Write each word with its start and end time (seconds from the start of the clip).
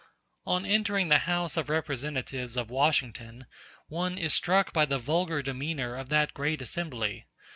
On 0.47 0.65
entering 0.65 1.09
the 1.09 1.19
House 1.29 1.55
of 1.57 1.69
Representatives 1.69 2.57
of 2.57 2.71
Washington 2.71 3.45
one 3.87 4.17
is 4.17 4.33
struck 4.33 4.73
by 4.73 4.83
the 4.85 4.97
vulgar 4.97 5.43
demeanor 5.43 5.95
of 5.95 6.09
that 6.09 6.33
great 6.33 6.59
assembly. 6.59 7.27